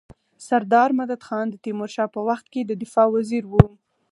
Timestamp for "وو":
3.47-3.65